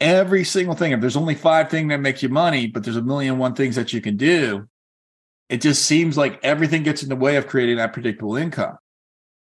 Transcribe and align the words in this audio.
every 0.00 0.44
single 0.44 0.74
thing. 0.74 0.92
If 0.92 1.00
there's 1.00 1.16
only 1.16 1.34
five 1.34 1.70
things 1.70 1.90
that 1.90 2.00
make 2.00 2.22
you 2.22 2.28
money, 2.28 2.66
but 2.66 2.84
there's 2.84 2.96
a 2.96 3.02
million 3.02 3.38
one 3.38 3.54
things 3.54 3.76
that 3.76 3.92
you 3.92 4.00
can 4.00 4.16
do, 4.16 4.68
it 5.48 5.60
just 5.60 5.84
seems 5.84 6.16
like 6.16 6.40
everything 6.42 6.82
gets 6.82 7.02
in 7.02 7.08
the 7.08 7.16
way 7.16 7.36
of 7.36 7.46
creating 7.46 7.76
that 7.76 7.92
predictable 7.92 8.36
income. 8.36 8.76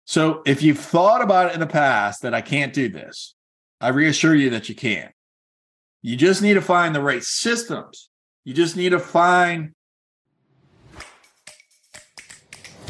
So 0.06 0.42
if 0.46 0.62
you've 0.62 0.78
thought 0.78 1.20
about 1.20 1.50
it 1.50 1.54
in 1.54 1.60
the 1.60 1.66
past 1.66 2.22
that 2.22 2.34
I 2.34 2.40
can't 2.40 2.72
do 2.72 2.88
this, 2.88 3.34
I 3.80 3.88
reassure 3.88 4.34
you 4.34 4.50
that 4.50 4.68
you 4.68 4.74
can. 4.74 5.10
You 6.00 6.16
just 6.16 6.40
need 6.40 6.54
to 6.54 6.62
find 6.62 6.94
the 6.94 7.02
right 7.02 7.22
systems. 7.22 8.08
You 8.44 8.54
just 8.54 8.76
need 8.76 8.90
to 8.90 9.00
find. 9.00 9.74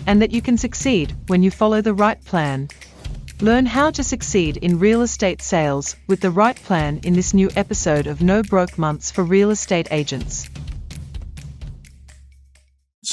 and 0.06 0.20
that 0.20 0.32
you 0.32 0.42
can 0.42 0.58
succeed 0.58 1.14
when 1.28 1.42
you 1.42 1.50
follow 1.50 1.80
the 1.80 1.94
right 1.94 2.22
plan. 2.26 2.68
Learn 3.40 3.64
how 3.64 3.90
to 3.90 4.04
succeed 4.04 4.58
in 4.58 4.78
real 4.78 5.00
estate 5.00 5.40
sales 5.40 5.96
with 6.08 6.20
the 6.20 6.30
right 6.30 6.56
plan 6.56 7.00
in 7.04 7.14
this 7.14 7.32
new 7.32 7.48
episode 7.56 8.06
of 8.06 8.20
No 8.20 8.42
Broke 8.42 8.76
Months 8.76 9.10
for 9.10 9.24
Real 9.24 9.50
Estate 9.50 9.88
Agents. 9.90 10.50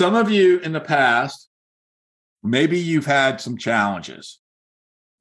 Some 0.01 0.15
of 0.15 0.31
you 0.31 0.57
in 0.61 0.71
the 0.71 0.81
past 0.81 1.47
maybe 2.41 2.79
you've 2.79 3.05
had 3.05 3.39
some 3.39 3.55
challenges 3.55 4.39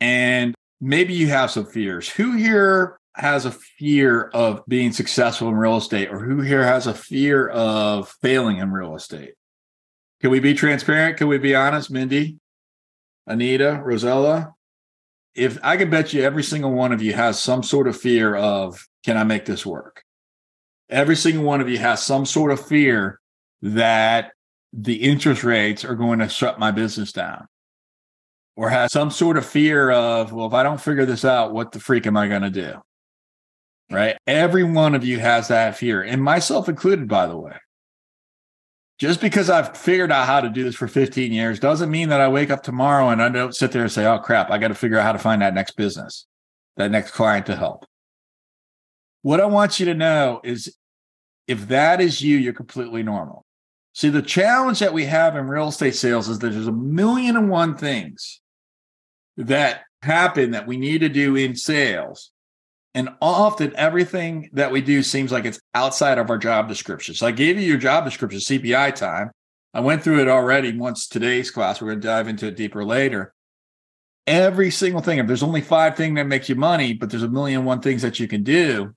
and 0.01 0.55
maybe 0.81 1.13
you 1.13 1.29
have 1.29 1.51
some 1.51 1.67
fears. 1.67 2.09
Who 2.09 2.35
here 2.35 2.99
has 3.15 3.45
a 3.45 3.51
fear 3.51 4.31
of 4.33 4.63
being 4.67 4.93
successful 4.93 5.49
in 5.49 5.57
real 5.57 5.77
estate 5.77 6.09
or 6.11 6.19
who 6.21 6.41
here 6.41 6.65
has 6.65 6.87
a 6.87 6.95
fear 6.95 7.49
of 7.49 8.09
failing 8.23 8.57
in 8.57 8.73
real 8.73 8.97
estate? 8.97 9.35
Can 10.23 10.31
we 10.31 10.41
be 10.41 10.55
transparent? 10.55 11.19
Can 11.19 11.29
we 11.29 11.37
be 11.37 11.55
honest, 11.55 11.91
Mindy, 11.91 12.39
Anita, 13.27 13.83
Rosella? 13.85 14.55
If 15.35 15.59
I 15.63 15.77
can 15.77 15.91
bet 15.91 16.15
you 16.15 16.23
every 16.23 16.43
single 16.43 16.73
one 16.73 16.93
of 16.93 17.03
you 17.03 17.13
has 17.13 17.39
some 17.39 17.63
sort 17.63 17.87
of 17.87 18.01
fear 18.01 18.35
of, 18.35 18.83
can 19.05 19.19
I 19.19 19.25
make 19.25 19.45
this 19.45 19.67
work? 19.67 20.05
Every 20.89 21.17
single 21.17 21.45
one 21.45 21.61
of 21.61 21.69
you 21.69 21.77
has 21.77 22.03
some 22.03 22.25
sort 22.25 22.51
of 22.51 22.67
fear 22.67 23.21
that 23.61 24.33
the 24.73 25.03
interest 25.03 25.45
rates 25.45 25.85
are 25.85 25.95
going 25.95 26.21
to 26.21 26.29
shut 26.29 26.59
my 26.59 26.71
business 26.71 27.13
down 27.13 27.47
or 28.57 28.69
has 28.69 28.93
some 28.93 29.11
sort 29.11 29.37
of 29.37 29.47
fear 29.47 29.91
of, 29.91 30.33
well, 30.33 30.47
if 30.47 30.53
I 30.53 30.63
don't 30.63 30.81
figure 30.81 31.07
this 31.07 31.25
out, 31.25 31.53
what 31.53 31.73
the 31.73 31.81
freak 31.81 32.07
am 32.07 32.17
I 32.17 32.29
going 32.29 32.43
to 32.43 32.51
do? 32.51 32.75
Right. 33.91 34.17
Every 34.27 34.63
one 34.63 34.95
of 34.95 35.05
you 35.05 35.19
has 35.19 35.49
that 35.49 35.77
fear, 35.77 36.03
and 36.03 36.23
myself 36.23 36.69
included, 36.69 37.09
by 37.09 37.27
the 37.27 37.37
way. 37.37 37.57
Just 39.01 39.21
because 39.21 39.49
I've 39.49 39.77
figured 39.77 40.13
out 40.13 40.27
how 40.27 40.43
to 40.43 40.51
do 40.51 40.63
this 40.63 40.77
for 40.77 40.87
15 40.87 41.33
years 41.33 41.59
doesn't 41.59 41.91
mean 41.91 42.11
that 42.11 42.21
I 42.21 42.29
wake 42.29 42.51
up 42.51 42.63
tomorrow 42.63 43.09
and 43.09 43.23
I 43.23 43.31
don't 43.31 43.57
sit 43.57 43.73
there 43.73 43.83
and 43.83 43.91
say, 43.91 44.05
oh, 44.05 44.19
crap, 44.19 44.51
I 44.51 44.59
got 44.59 44.69
to 44.69 44.75
figure 44.75 44.99
out 44.99 45.05
how 45.05 45.13
to 45.13 45.19
find 45.19 45.41
that 45.41 45.55
next 45.55 45.73
business, 45.73 46.27
that 46.77 46.91
next 46.91 47.13
client 47.13 47.47
to 47.47 47.57
help. 47.57 47.87
What 49.23 49.41
I 49.41 49.47
want 49.47 49.81
you 49.81 49.87
to 49.87 49.95
know 49.95 50.43
is 50.45 50.77
if 51.49 51.69
that 51.69 52.03
is 52.03 52.21
you, 52.21 52.37
you're 52.37 52.53
completely 52.53 53.03
normal. 53.03 53.45
See, 53.93 54.09
the 54.09 54.23
challenge 54.23 54.79
that 54.79 54.95
we 54.95 55.07
have 55.07 55.37
in 55.37 55.49
real 55.49 55.69
estate 55.69 55.95
sales 55.95 56.29
is 56.29 56.39
that 56.39 56.51
there's 56.51 56.67
a 56.67 56.73
million 56.73 57.37
and 57.37 57.51
one 57.51 57.77
things 57.77 58.41
that 59.37 59.83
happen 60.03 60.53
that 60.53 60.67
we 60.67 60.77
need 60.77 60.99
to 61.01 61.09
do 61.09 61.37
in 61.37 61.57
sales. 61.57 62.31
And 62.95 63.11
often 63.21 63.73
everything 63.77 64.51
that 64.53 64.73
we 64.73 64.81
do 64.81 65.03
seems 65.03 65.31
like 65.31 65.45
it's 65.45 65.61
outside 65.75 66.19
of 66.19 66.31
our 66.31 66.39
job 66.39 66.69
description. 66.69 67.15
So 67.15 67.27
I 67.27 67.31
gave 67.31 67.59
you 67.59 67.67
your 67.67 67.79
job 67.79 68.05
description, 68.05 68.41
CPI 68.41 68.95
time. 68.95 69.31
I 69.73 69.81
went 69.81 70.03
through 70.03 70.21
it 70.21 70.29
already 70.29 70.77
once 70.77 71.07
today's 71.07 71.51
class. 71.51 71.81
We're 71.81 71.89
going 71.89 72.01
to 72.01 72.07
dive 72.07 72.27
into 72.27 72.49
it 72.49 72.57
deeper 72.57 72.85
later. 72.85 73.33
Every 74.27 74.71
single 74.71 75.03
thing, 75.03 75.19
if 75.19 75.27
there's 75.27 75.43
only 75.43 75.61
five 75.61 75.97
things 75.97 76.17
that 76.17 76.27
make 76.27 76.49
you 76.49 76.57
money, 76.57 76.93
but 76.93 77.11
there's 77.11 77.23
a 77.23 77.29
million 77.29 77.61
and 77.61 77.67
one 77.67 77.81
things 77.81 78.03
that 78.03 78.19
you 78.19 78.27
can 78.27 78.43
do, 78.43 78.95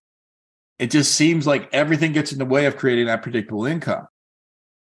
it 0.79 0.89
just 0.89 1.13
seems 1.13 1.45
like 1.45 1.69
everything 1.71 2.13
gets 2.13 2.31
in 2.31 2.39
the 2.39 2.45
way 2.45 2.65
of 2.65 2.77
creating 2.77 3.05
that 3.05 3.21
predictable 3.21 3.65
income. 3.65 4.07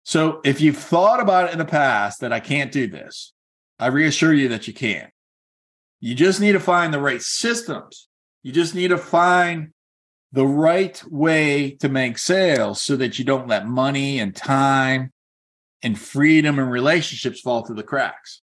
So 0.05 0.41
if 0.45 0.61
you've 0.61 0.77
thought 0.77 1.21
about 1.21 1.49
it 1.49 1.53
in 1.53 1.59
the 1.59 1.65
past 1.65 2.21
that 2.21 2.33
I 2.33 2.41
can't 2.41 2.73
do 2.73 2.87
this, 2.87 3.33
I 3.79 3.87
reassure 3.87 4.33
you 4.33 4.49
that 4.49 4.67
you 4.67 4.75
can. 4.75 5.11
You 6.01 6.15
just 6.15 6.41
need 6.41 6.53
to 6.53 6.61
find 6.61 6.93
the 6.93 7.01
right 7.01 7.21
systems. 7.21 8.09
You 8.43 8.53
just 8.53 8.75
need 8.75 8.89
to 8.89 8.99
find 8.99 9.73
the 10.33 10.47
right 10.47 11.03
way 11.11 11.73
to 11.81 11.89
make 11.89 12.17
sales 12.17 12.81
so 12.81 12.97
that 12.97 13.19
you 13.19 13.25
don't 13.25 13.49
let 13.49 13.67
money 13.67 14.19
and 14.19 14.35
time 14.35 15.13
and 15.83 15.99
freedom 15.99 16.59
and 16.59 16.71
relationships 16.71 17.41
fall 17.41 17.65
through 17.65 17.77
the 17.77 17.83
cracks. 17.83 18.43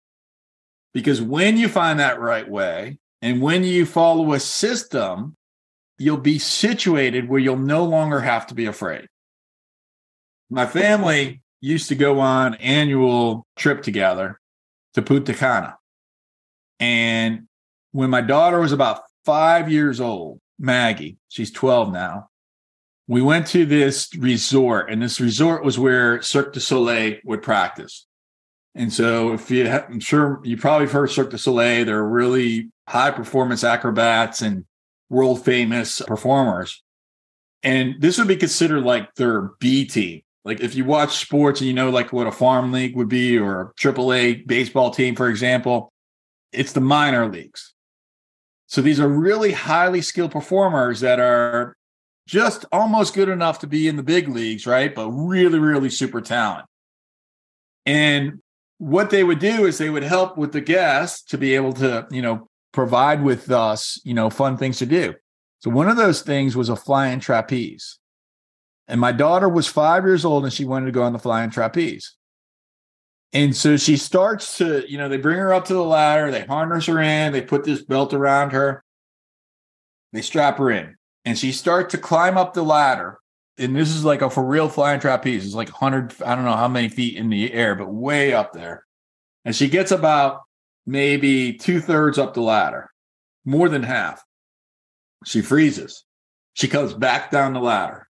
Because 0.95 1.21
when 1.21 1.57
you 1.57 1.69
find 1.69 2.01
that 2.01 2.21
right 2.21 2.49
way 2.49 2.99
and 3.21 3.43
when 3.43 3.65
you 3.65 3.87
follow 3.87 4.33
a 4.33 4.41
system, 4.41 5.37
you'll 5.99 6.17
be 6.17 6.39
situated 6.39 7.29
where 7.29 7.41
you'll 7.41 7.57
no 7.57 7.85
longer 7.85 8.21
have 8.21 8.47
to 8.49 8.55
be 8.55 8.67
afraid. 8.67 9.07
My 10.51 10.67
family 10.67 11.42
used 11.63 11.89
to 11.89 11.95
go 11.95 12.21
on 12.21 12.57
annual 12.57 13.47
trip 13.57 13.83
together 13.83 14.39
to 14.95 15.01
Punta 15.01 15.33
Cana. 15.33 15.79
And 16.81 17.47
when 17.93 18.11
my 18.11 18.21
daughter 18.21 18.61
was 18.61 18.73
about 18.73 19.03
five 19.25 19.71
years 19.71 20.01
old, 20.01 20.41
Maggie, 20.59 21.17
she's 21.29 21.53
12 21.53 21.93
now, 21.93 22.29
we 23.07 23.23
went 23.23 23.47
to 23.49 23.65
this 23.65 24.09
resort, 24.17 24.91
and 24.91 25.03
this 25.03 25.21
resort 25.21 25.65
was 25.65 25.79
where 25.79 26.21
Cirque 26.21 26.53
du 26.53 26.61
Soleil 26.61 27.17
would 27.25 27.43
practice. 27.43 28.07
And 28.75 28.93
so, 28.93 29.33
if 29.33 29.51
you, 29.51 29.69
I'm 29.69 30.01
sure 30.01 30.41
you 30.45 30.57
probably 30.57 30.89
heard 30.89 31.11
Cirque 31.11 31.31
du 31.31 31.39
Soleil, 31.39 31.85
they're 31.85 32.03
really 32.03 32.71
high 32.89 33.11
performance 33.11 33.65
acrobats 33.65 34.41
and 34.41 34.65
world 35.11 35.45
famous 35.45 36.01
performers. 36.07 36.83
And 37.63 37.97
this 38.01 38.19
would 38.19 38.29
be 38.29 38.37
considered 38.37 38.83
like 38.83 39.15
their 39.15 39.51
B 39.61 39.85
team. 39.85 40.23
Like 40.45 40.61
if 40.61 40.75
you 40.75 40.85
watch 40.85 41.19
sports 41.19 41.61
and 41.61 41.69
you 41.69 41.75
know 41.75 41.91
like 41.91 42.13
what 42.13 42.27
a 42.27 42.33
farm 42.33 42.73
league 42.73 42.97
would 42.97 43.09
be 43.09 43.39
or 43.39 43.61
a 43.61 43.73
triple 43.77 44.13
A 44.13 44.35
baseball 44.35 44.91
team, 44.91 45.15
for 45.15 45.29
example, 45.29 45.93
it's 46.53 46.73
the 46.73 46.81
minor 46.81 47.29
leagues. 47.29 47.75
So 48.67 48.81
these 48.81 49.01
are 49.01 49.09
really 49.09 49.53
highly 49.53 50.01
skilled 50.01 50.33
performers 50.33 51.01
that 51.01 51.21
are 51.21 51.77
just 52.27 52.65
almost 52.73 53.15
good 53.15 53.29
enough 53.29 53.59
to 53.61 53.67
be 53.67 53.89
in 53.89 53.97
the 53.97 54.03
big 54.03 54.29
leagues, 54.29 54.67
right? 54.67 54.95
But 54.95 55.11
really, 55.11 55.59
really 55.59 55.91
super 55.91 56.21
talent. 56.21 56.67
And 57.85 58.41
what 58.79 59.11
they 59.11 59.25
would 59.25 59.39
do 59.39 59.67
is 59.67 59.79
they 59.79 59.91
would 59.91 60.03
help 60.03 60.37
with 60.37 60.53
the 60.53 60.61
guests 60.61 61.23
to 61.31 61.39
be 61.39 61.55
able 61.55 61.73
to, 61.75 62.07
you 62.11 62.23
know, 62.23 62.49
provide 62.73 63.23
with 63.23 63.51
us, 63.51 64.01
you 64.05 64.15
know, 64.15 64.31
fun 64.31 64.57
things 64.57 64.79
to 64.79 64.87
do. 64.87 65.15
So 65.61 65.71
one 65.71 65.89
of 65.89 65.97
those 65.97 66.23
things 66.23 66.57
was 66.57 66.69
a 66.69 66.77
flying 66.77 67.21
trapeze. 67.21 67.99
And 68.89 69.01
my 69.01 69.13
daughter 69.13 69.49
was 69.49 69.67
five 69.67 70.05
years 70.05 70.25
old 70.25 70.45
and 70.45 70.53
she 70.53 70.65
wanted 70.65 70.87
to 70.87 70.93
go 70.93 71.03
on 71.03 71.13
the 71.13 71.19
flying 71.19 71.51
trapeze. 71.51 72.17
And 73.33 73.57
so 73.57 73.77
she 73.77 73.97
starts 73.97 74.59
to, 74.59 74.85
you 74.91 74.99
know, 74.99 75.09
they 75.09 75.17
bring 75.17 75.39
her 75.39 75.55
up 75.55 75.65
to 75.67 75.75
the 75.75 75.83
ladder, 75.83 76.31
they 76.31 76.45
harness 76.45 76.87
her 76.87 77.01
in, 77.01 77.33
they 77.33 77.41
put 77.41 77.65
this 77.65 77.83
belt 77.83 78.13
around 78.13 78.53
her, 78.53 78.85
they 80.13 80.21
strap 80.21 80.59
her 80.59 80.71
in, 80.71 80.97
and 81.25 81.39
she 81.39 81.53
starts 81.53 81.93
to 81.93 81.99
climb 81.99 82.37
up 82.37 82.53
the 82.53 82.63
ladder. 82.63 83.19
And 83.59 83.75
this 83.75 83.91
is 83.91 84.05
like 84.05 84.21
a 84.21 84.29
for 84.29 84.45
real 84.45 84.69
flying 84.69 85.01
trapeze. 85.01 85.47
It's 85.47 85.55
like 85.55 85.69
100, 85.69 86.23
I 86.23 86.35
don't 86.35 86.45
know 86.45 86.57
how 86.57 86.69
many 86.69 86.89
feet 86.89 87.17
in 87.17 87.31
the 87.31 87.53
air, 87.53 87.75
but 87.75 87.93
way 87.93 88.35
up 88.35 88.53
there. 88.53 88.85
And 89.45 89.57
she 89.57 89.69
gets 89.69 89.93
about 89.93 90.43
maybe 90.87 91.55
two 91.55 91.81
thirds 91.81 92.19
up 92.19 92.35
the 92.35 92.43
ladder, 92.43 92.91
more 93.45 93.69
than 93.69 93.83
half. 93.83 94.23
She 95.25 95.41
freezes. 95.41 96.05
She 96.55 96.69
comes 96.69 96.93
back 96.93 97.31
down 97.31 97.55
the 97.55 97.61
ladder. 97.61 98.09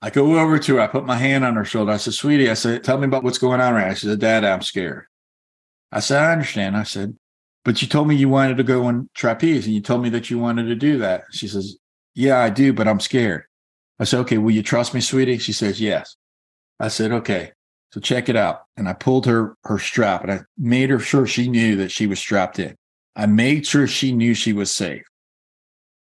I 0.00 0.10
go 0.10 0.38
over 0.38 0.58
to 0.58 0.74
her. 0.76 0.80
I 0.80 0.86
put 0.86 1.06
my 1.06 1.16
hand 1.16 1.44
on 1.44 1.56
her 1.56 1.64
shoulder. 1.64 1.92
I 1.92 1.96
said, 1.96 2.14
Sweetie, 2.14 2.50
I 2.50 2.54
said, 2.54 2.84
tell 2.84 2.98
me 2.98 3.06
about 3.06 3.24
what's 3.24 3.38
going 3.38 3.60
on 3.60 3.74
right 3.74 3.88
now. 3.88 3.94
She 3.94 4.06
said, 4.06 4.20
Dad, 4.20 4.44
I'm 4.44 4.62
scared. 4.62 5.06
I 5.90 6.00
said, 6.00 6.22
I 6.22 6.32
understand. 6.32 6.76
I 6.76 6.84
said, 6.84 7.16
but 7.64 7.82
you 7.82 7.88
told 7.88 8.08
me 8.08 8.14
you 8.14 8.28
wanted 8.28 8.56
to 8.56 8.62
go 8.62 8.84
on 8.84 9.10
trapeze 9.14 9.66
and 9.66 9.74
you 9.74 9.80
told 9.80 10.02
me 10.02 10.08
that 10.10 10.30
you 10.30 10.38
wanted 10.38 10.64
to 10.64 10.74
do 10.74 10.98
that. 10.98 11.24
She 11.32 11.48
says, 11.48 11.76
Yeah, 12.14 12.38
I 12.38 12.48
do, 12.50 12.72
but 12.72 12.88
I'm 12.88 13.00
scared. 13.00 13.44
I 13.98 14.04
said, 14.04 14.20
Okay, 14.20 14.38
will 14.38 14.52
you 14.52 14.62
trust 14.62 14.94
me, 14.94 15.00
sweetie? 15.00 15.38
She 15.38 15.52
says, 15.52 15.80
Yes. 15.80 16.16
I 16.80 16.88
said, 16.88 17.12
Okay, 17.12 17.52
so 17.92 18.00
check 18.00 18.28
it 18.28 18.36
out. 18.36 18.62
And 18.76 18.88
I 18.88 18.94
pulled 18.94 19.26
her 19.26 19.56
her 19.64 19.78
strap 19.78 20.22
and 20.22 20.32
I 20.32 20.40
made 20.56 20.90
her 20.90 20.98
sure 20.98 21.26
she 21.26 21.48
knew 21.48 21.76
that 21.76 21.90
she 21.90 22.06
was 22.06 22.18
strapped 22.18 22.58
in. 22.58 22.74
I 23.16 23.26
made 23.26 23.66
sure 23.66 23.86
she 23.86 24.12
knew 24.12 24.32
she 24.32 24.54
was 24.54 24.70
safe. 24.70 25.04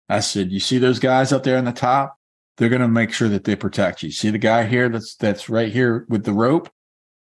I 0.08 0.20
said, 0.20 0.50
You 0.50 0.60
see 0.60 0.76
those 0.76 0.98
guys 0.98 1.32
up 1.32 1.44
there 1.44 1.56
on 1.56 1.64
the 1.64 1.72
top? 1.72 2.17
They're 2.58 2.68
going 2.68 2.82
to 2.82 2.88
make 2.88 3.12
sure 3.12 3.28
that 3.28 3.44
they 3.44 3.56
protect 3.56 4.02
you. 4.02 4.10
See 4.10 4.30
the 4.30 4.38
guy 4.38 4.66
here 4.66 4.88
that's 4.88 5.14
that's 5.14 5.48
right 5.48 5.72
here 5.72 6.04
with 6.08 6.24
the 6.24 6.32
rope? 6.32 6.68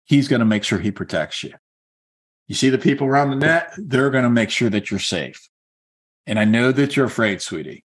He's 0.06 0.28
going 0.28 0.40
to 0.40 0.46
make 0.46 0.64
sure 0.64 0.80
he 0.80 0.92
protects 0.92 1.44
you. 1.44 1.54
You 2.48 2.56
see 2.56 2.70
the 2.70 2.78
people 2.78 3.08
around 3.08 3.30
the 3.30 3.36
net? 3.36 3.74
They're 3.78 4.10
going 4.10 4.24
to 4.24 4.30
make 4.30 4.50
sure 4.50 4.70
that 4.70 4.90
you're 4.90 5.00
safe. 5.00 5.48
And 6.26 6.40
I 6.40 6.46
know 6.46 6.72
that 6.72 6.96
you're 6.96 7.06
afraid, 7.06 7.42
sweetie, 7.42 7.86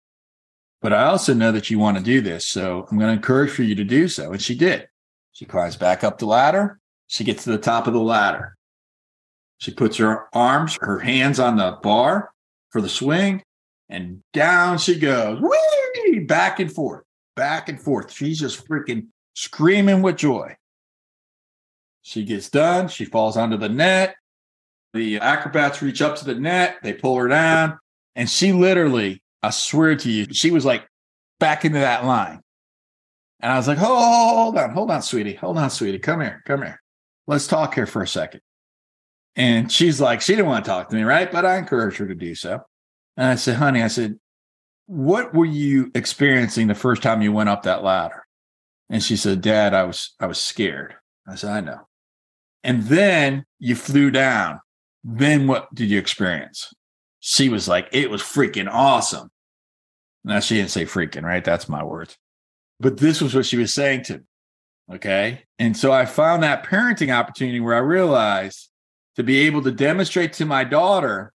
but 0.81 0.93
I 0.93 1.05
also 1.05 1.33
know 1.33 1.51
that 1.51 1.69
you 1.69 1.77
want 1.77 1.97
to 1.97 2.03
do 2.03 2.21
this. 2.21 2.47
So 2.47 2.87
I'm 2.89 2.97
going 2.97 3.09
to 3.09 3.15
encourage 3.15 3.51
for 3.51 3.63
you 3.63 3.75
to 3.75 3.83
do 3.83 4.07
so. 4.07 4.31
And 4.31 4.41
she 4.41 4.55
did. 4.55 4.87
She 5.33 5.45
climbs 5.45 5.75
back 5.75 6.03
up 6.03 6.19
the 6.19 6.25
ladder. 6.25 6.79
She 7.07 7.23
gets 7.23 7.43
to 7.43 7.51
the 7.51 7.57
top 7.57 7.87
of 7.87 7.93
the 7.93 7.99
ladder. 7.99 8.55
She 9.57 9.71
puts 9.71 9.97
her 9.97 10.27
arms, 10.33 10.77
her 10.81 10.99
hands 10.99 11.39
on 11.39 11.57
the 11.57 11.77
bar 11.83 12.31
for 12.69 12.81
the 12.81 12.89
swing, 12.89 13.43
and 13.89 14.23
down 14.33 14.79
she 14.79 14.97
goes, 14.97 15.39
Whee! 15.39 16.19
back 16.19 16.59
and 16.59 16.71
forth, 16.71 17.03
back 17.35 17.69
and 17.69 17.79
forth. 17.79 18.11
She's 18.11 18.39
just 18.39 18.67
freaking 18.67 19.07
screaming 19.33 20.01
with 20.01 20.17
joy. 20.17 20.55
She 22.01 22.23
gets 22.23 22.49
done. 22.49 22.87
She 22.87 23.05
falls 23.05 23.37
onto 23.37 23.57
the 23.57 23.69
net. 23.69 24.15
The 24.93 25.19
acrobats 25.19 25.81
reach 25.81 26.01
up 26.01 26.15
to 26.17 26.25
the 26.25 26.35
net. 26.35 26.77
They 26.83 26.93
pull 26.93 27.17
her 27.17 27.27
down. 27.27 27.79
And 28.15 28.29
she 28.29 28.51
literally, 28.51 29.23
I 29.41 29.51
swear 29.51 29.95
to 29.95 30.09
you, 30.09 30.27
she 30.31 30.51
was 30.51 30.65
like 30.65 30.85
back 31.39 31.63
into 31.63 31.79
that 31.79 32.05
line. 32.05 32.41
And 33.39 33.51
I 33.51 33.57
was 33.57 33.67
like, 33.67 33.79
oh, 33.81 34.43
hold 34.43 34.57
on, 34.57 34.71
hold 34.71 34.91
on, 34.91 35.01
sweetie. 35.01 35.33
Hold 35.33 35.57
on, 35.57 35.69
sweetie. 35.69 35.99
Come 35.99 36.21
here, 36.21 36.43
come 36.45 36.61
here. 36.61 36.81
Let's 37.27 37.47
talk 37.47 37.73
here 37.73 37.85
for 37.85 38.03
a 38.03 38.07
second. 38.07 38.41
And 39.35 39.71
she's 39.71 40.01
like, 40.01 40.21
she 40.21 40.33
didn't 40.33 40.47
want 40.47 40.65
to 40.65 40.69
talk 40.69 40.89
to 40.89 40.95
me, 40.95 41.03
right? 41.03 41.31
But 41.31 41.45
I 41.45 41.57
encouraged 41.57 41.97
her 41.97 42.07
to 42.07 42.15
do 42.15 42.35
so. 42.35 42.59
And 43.17 43.27
I 43.27 43.35
said, 43.35 43.55
honey, 43.55 43.81
I 43.81 43.87
said, 43.87 44.19
what 44.91 45.33
were 45.33 45.45
you 45.45 45.89
experiencing 45.95 46.67
the 46.67 46.75
first 46.75 47.01
time 47.01 47.21
you 47.21 47.31
went 47.31 47.47
up 47.47 47.63
that 47.63 47.81
ladder? 47.81 48.25
And 48.89 49.01
she 49.01 49.15
said, 49.15 49.39
Dad, 49.39 49.73
I 49.73 49.83
was 49.83 50.13
I 50.19 50.25
was 50.25 50.37
scared. 50.37 50.95
I 51.25 51.35
said, 51.35 51.51
I 51.51 51.61
know. 51.61 51.87
And 52.61 52.83
then 52.83 53.45
you 53.57 53.75
flew 53.75 54.11
down. 54.11 54.59
Then 55.01 55.47
what 55.47 55.73
did 55.73 55.89
you 55.89 55.97
experience? 55.97 56.73
She 57.21 57.47
was 57.47 57.69
like, 57.69 57.87
it 57.93 58.09
was 58.09 58.21
freaking 58.21 58.69
awesome. 58.69 59.29
Now 60.25 60.41
she 60.41 60.55
didn't 60.55 60.71
say 60.71 60.83
freaking, 60.83 61.23
right? 61.23 61.43
That's 61.43 61.69
my 61.69 61.85
words. 61.85 62.17
But 62.81 62.97
this 62.97 63.21
was 63.21 63.33
what 63.33 63.45
she 63.45 63.57
was 63.57 63.73
saying 63.73 64.03
to 64.03 64.17
me. 64.17 64.23
Okay. 64.95 65.43
And 65.57 65.77
so 65.77 65.93
I 65.93 66.05
found 66.05 66.43
that 66.43 66.65
parenting 66.65 67.17
opportunity 67.17 67.61
where 67.61 67.75
I 67.75 67.79
realized 67.79 68.67
to 69.15 69.23
be 69.23 69.39
able 69.39 69.61
to 69.61 69.71
demonstrate 69.71 70.33
to 70.33 70.45
my 70.45 70.65
daughter 70.65 71.31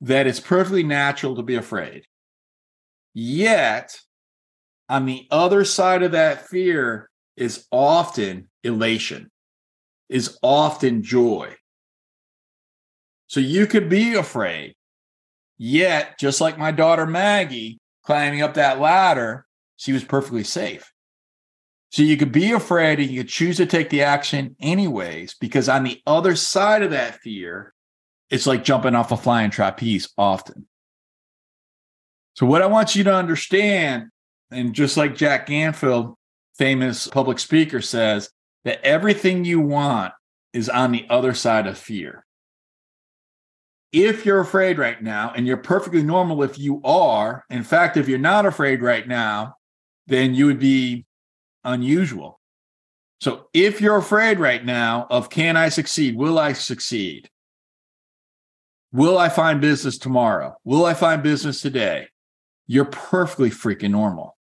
that 0.00 0.28
it's 0.28 0.38
perfectly 0.38 0.84
natural 0.84 1.34
to 1.34 1.42
be 1.42 1.56
afraid. 1.56 2.04
Yet, 3.18 3.98
on 4.90 5.06
the 5.06 5.26
other 5.30 5.64
side 5.64 6.02
of 6.02 6.12
that 6.12 6.48
fear 6.48 7.08
is 7.34 7.66
often 7.70 8.50
elation, 8.62 9.30
is 10.10 10.38
often 10.42 11.02
joy. 11.02 11.54
So 13.26 13.40
you 13.40 13.66
could 13.66 13.88
be 13.88 14.16
afraid. 14.16 14.74
Yet, 15.56 16.18
just 16.18 16.42
like 16.42 16.58
my 16.58 16.72
daughter 16.72 17.06
Maggie 17.06 17.80
climbing 18.04 18.42
up 18.42 18.52
that 18.54 18.80
ladder, 18.80 19.46
she 19.78 19.94
was 19.94 20.04
perfectly 20.04 20.44
safe. 20.44 20.92
So 21.88 22.02
you 22.02 22.18
could 22.18 22.32
be 22.32 22.52
afraid 22.52 23.00
and 23.00 23.08
you 23.10 23.22
could 23.22 23.30
choose 23.30 23.56
to 23.56 23.64
take 23.64 23.88
the 23.88 24.02
action 24.02 24.56
anyways, 24.60 25.36
because 25.40 25.70
on 25.70 25.84
the 25.84 26.02
other 26.06 26.36
side 26.36 26.82
of 26.82 26.90
that 26.90 27.20
fear, 27.20 27.72
it's 28.28 28.46
like 28.46 28.62
jumping 28.62 28.94
off 28.94 29.10
a 29.10 29.16
flying 29.16 29.50
trapeze 29.50 30.12
often. 30.18 30.66
So, 32.36 32.46
what 32.46 32.62
I 32.62 32.66
want 32.66 32.94
you 32.94 33.04
to 33.04 33.14
understand, 33.14 34.08
and 34.50 34.74
just 34.74 34.96
like 34.96 35.16
Jack 35.16 35.46
Canfield, 35.46 36.14
famous 36.56 37.08
public 37.08 37.38
speaker, 37.38 37.80
says, 37.80 38.30
that 38.64 38.82
everything 38.84 39.44
you 39.44 39.60
want 39.60 40.12
is 40.52 40.68
on 40.68 40.92
the 40.92 41.06
other 41.08 41.34
side 41.34 41.66
of 41.66 41.78
fear 41.78 42.26
if 43.96 44.26
you're 44.26 44.40
afraid 44.40 44.78
right 44.78 45.02
now, 45.02 45.32
and 45.34 45.46
you're 45.46 45.56
perfectly 45.56 46.02
normal 46.02 46.42
if 46.42 46.58
you 46.58 46.82
are, 46.84 47.44
in 47.48 47.62
fact, 47.62 47.96
if 47.96 48.08
you're 48.08 48.18
not 48.18 48.44
afraid 48.44 48.82
right 48.82 49.08
now, 49.08 49.54
then 50.06 50.34
you 50.34 50.44
would 50.46 50.58
be 50.58 51.06
unusual. 51.64 52.38
So 53.22 53.48
if 53.54 53.80
you're 53.80 53.96
afraid 53.96 54.38
right 54.38 54.62
now 54.62 55.06
of 55.08 55.30
can 55.30 55.56
I 55.56 55.70
succeed? 55.70 56.14
Will 56.14 56.38
I 56.38 56.52
succeed? 56.52 57.30
Will 58.92 59.16
I 59.16 59.30
find 59.30 59.62
business 59.62 59.96
tomorrow? 59.96 60.56
Will 60.64 60.84
I 60.84 60.92
find 60.92 61.22
business 61.22 61.62
today? 61.62 62.08
You're 62.66 62.86
perfectly 62.86 63.50
freaking 63.50 63.92
normal. 63.92 64.36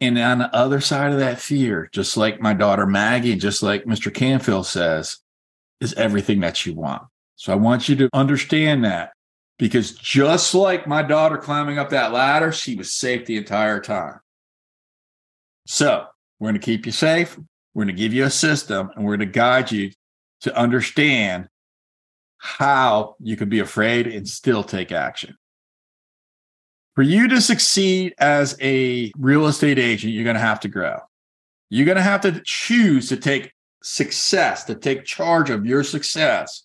And 0.00 0.18
on 0.18 0.38
the 0.38 0.54
other 0.54 0.80
side 0.80 1.12
of 1.12 1.20
that 1.20 1.38
fear, 1.40 1.88
just 1.92 2.16
like 2.16 2.40
my 2.40 2.54
daughter 2.54 2.86
Maggie, 2.86 3.36
just 3.36 3.62
like 3.62 3.84
Mr. 3.84 4.12
Canfield 4.12 4.66
says, 4.66 5.18
is 5.80 5.94
everything 5.94 6.40
that 6.40 6.66
you 6.66 6.74
want. 6.74 7.02
So 7.36 7.52
I 7.52 7.56
want 7.56 7.88
you 7.88 7.96
to 7.96 8.08
understand 8.12 8.84
that 8.84 9.12
because 9.58 9.92
just 9.92 10.54
like 10.54 10.88
my 10.88 11.02
daughter 11.02 11.36
climbing 11.36 11.78
up 11.78 11.90
that 11.90 12.12
ladder, 12.12 12.50
she 12.50 12.74
was 12.74 12.92
safe 12.92 13.26
the 13.26 13.36
entire 13.36 13.80
time. 13.80 14.18
So 15.66 16.06
we're 16.40 16.50
going 16.50 16.60
to 16.60 16.64
keep 16.64 16.84
you 16.84 16.92
safe. 16.92 17.38
We're 17.74 17.84
going 17.84 17.94
to 17.94 18.00
give 18.00 18.12
you 18.12 18.24
a 18.24 18.30
system 18.30 18.90
and 18.94 19.04
we're 19.04 19.16
going 19.16 19.28
to 19.28 19.32
guide 19.32 19.70
you 19.70 19.92
to 20.40 20.56
understand 20.56 21.48
how 22.38 23.14
you 23.20 23.36
can 23.36 23.48
be 23.48 23.60
afraid 23.60 24.08
and 24.08 24.28
still 24.28 24.64
take 24.64 24.90
action. 24.90 25.36
For 26.94 27.02
you 27.02 27.28
to 27.28 27.40
succeed 27.40 28.14
as 28.18 28.56
a 28.60 29.12
real 29.18 29.46
estate 29.46 29.78
agent, 29.78 30.12
you're 30.12 30.24
going 30.24 30.34
to 30.34 30.40
have 30.40 30.60
to 30.60 30.68
grow. 30.68 30.98
You're 31.70 31.86
going 31.86 31.96
to 31.96 32.02
have 32.02 32.20
to 32.22 32.42
choose 32.44 33.08
to 33.08 33.16
take 33.16 33.52
success, 33.82 34.64
to 34.64 34.74
take 34.74 35.04
charge 35.04 35.50
of 35.50 35.64
your 35.64 35.84
success 35.84 36.64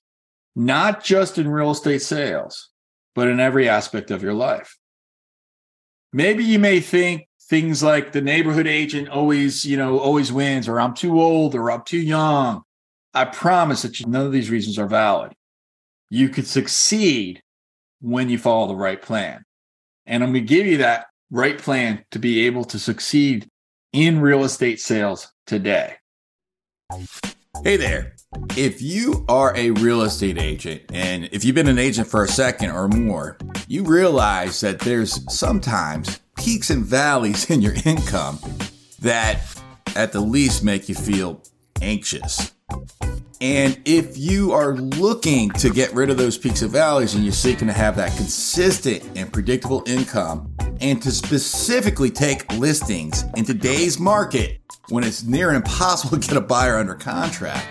not 0.58 1.04
just 1.04 1.38
in 1.38 1.48
real 1.48 1.70
estate 1.70 2.02
sales, 2.02 2.70
but 3.14 3.28
in 3.28 3.40
every 3.40 3.70
aspect 3.70 4.10
of 4.10 4.24
your 4.24 4.34
life. 4.34 4.76
Maybe 6.12 6.44
you 6.44 6.58
may 6.58 6.80
think 6.80 7.28
things 7.44 7.84
like 7.84 8.12
the 8.12 8.22
neighborhood 8.22 8.66
agent 8.66 9.08
always, 9.08 9.64
you 9.64 9.78
know, 9.78 10.00
always 10.00 10.32
wins, 10.32 10.68
or 10.68 10.80
I'm 10.80 10.96
too 10.96 11.22
old, 11.22 11.54
or 11.54 11.70
I'm 11.70 11.84
too 11.84 12.00
young. 12.00 12.64
I 13.14 13.26
promise 13.26 13.84
that 13.84 14.06
none 14.08 14.26
of 14.26 14.32
these 14.32 14.50
reasons 14.50 14.80
are 14.80 14.88
valid. 14.88 15.34
You 16.10 16.28
could 16.30 16.48
succeed 16.48 17.44
when 18.02 18.28
you 18.28 18.40
follow 18.40 18.68
the 18.68 18.76
right 18.76 19.02
plan. 19.02 19.46
And 20.08 20.24
I'm 20.24 20.32
going 20.32 20.48
to 20.48 20.54
give 20.56 20.66
you 20.66 20.78
that 20.78 21.08
right 21.30 21.58
plan 21.58 22.04
to 22.12 22.20
be 22.20 22.46
able 22.48 22.64
to 22.66 22.80
succeed 22.80 23.48
in 23.92 24.22
real 24.22 24.46
estate 24.46 24.80
sales 24.80 25.32
today. 25.46 25.96
Hey 27.64 27.76
there. 27.76 28.14
If 28.56 28.82
you 28.82 29.26
are 29.28 29.56
a 29.56 29.72
real 29.72 30.02
estate 30.02 30.38
agent, 30.38 30.84
and 30.94 31.30
if 31.32 31.44
you've 31.44 31.56
been 31.56 31.68
an 31.68 31.80
agent 31.80 32.08
for 32.08 32.24
a 32.24 32.28
second 32.28 32.72
or 32.72 32.88
more, 32.88 33.38
you 33.68 33.84
realize 33.84 34.62
that 34.62 34.80
there's 34.80 35.20
sometimes 35.34 36.20
peaks 36.38 36.70
and 36.70 36.86
valleys 36.86 37.50
in 37.50 37.62
your 37.62 37.76
income 37.86 38.40
that 39.00 39.42
at 39.96 40.12
the 40.14 40.22
least 40.22 40.64
make 40.64 40.88
you 40.88 40.96
feel 40.96 41.42
anxious. 41.82 42.54
And 43.39 43.79
if 43.86 44.17
you 44.17 44.51
are 44.53 44.75
looking 44.75 45.51
to 45.51 45.70
get 45.70 45.94
rid 45.94 46.10
of 46.10 46.17
those 46.17 46.39
peaks 46.39 46.63
and 46.63 46.72
valleys 46.72 47.13
and 47.13 47.24
you're 47.24 47.34
seeking 47.34 47.67
to 47.67 47.74
have 47.74 47.96
that 47.98 48.15
consistent 48.17 49.03
and 49.15 49.32
predictable 49.32 49.84
income 49.86 50.56
and 50.82 51.00
to 51.03 51.12
specifically 51.12 52.10
take 52.10 52.51
listings 52.53 53.25
in 53.36 53.46
today's 53.46 54.00
market 54.00 54.60
when 54.89 55.03
it's 55.03 55.24
near 55.24 55.51
impossible 55.51 56.17
to 56.17 56.27
get 56.27 56.38
a 56.38 56.41
buyer 56.41 56.77
under 56.77 56.96
contract, 56.96 57.67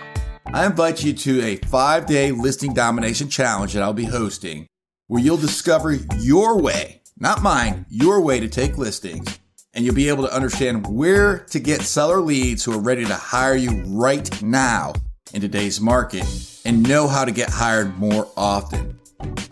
I 0.53 0.67
invite 0.67 1.03
you 1.03 1.13
to 1.13 1.43
a 1.43 1.57
five 1.57 2.07
day 2.07 2.31
listing 2.31 2.73
domination 2.73 3.29
challenge 3.29 3.73
that 3.73 3.83
I'll 3.83 3.93
be 3.93 4.05
hosting 4.05 4.69
where 5.09 5.21
you'll 5.21 5.37
discover 5.37 5.93
your 6.21 6.61
way, 6.61 7.03
not 7.19 7.43
mine, 7.43 7.87
your 7.89 8.21
way 8.21 8.39
to 8.39 8.49
take 8.49 8.79
listings. 8.79 9.39
And 9.75 9.85
you'll 9.85 9.95
be 9.95 10.09
able 10.09 10.27
to 10.27 10.35
understand 10.35 10.87
where 10.87 11.41
to 11.51 11.59
get 11.59 11.83
seller 11.83 12.21
leads 12.21 12.65
who 12.65 12.73
are 12.73 12.81
ready 12.81 13.05
to 13.05 13.15
hire 13.15 13.57
you 13.57 13.83
right 13.87 14.43
now 14.43 14.95
in 15.37 15.43
today's 15.43 15.81
market 15.81 16.25
and 16.65 16.83
know 16.83 17.07
how 17.07 17.25
to 17.25 17.31
get 17.31 17.49
hired 17.51 17.97
more 17.99 18.29
often. 18.37 18.99